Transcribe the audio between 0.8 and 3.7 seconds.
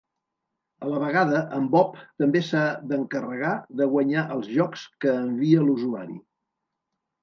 A la vegada, en Bob també s'ha d'encarregar